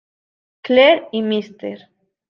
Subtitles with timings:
[0.63, 1.87] Clair y Mr.